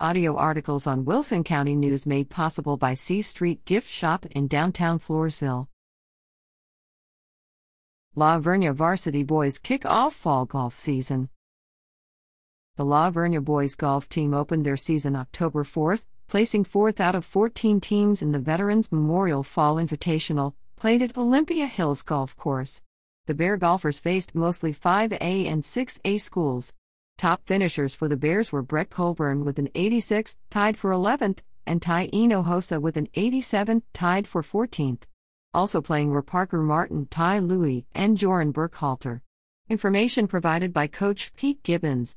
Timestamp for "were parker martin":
36.10-37.06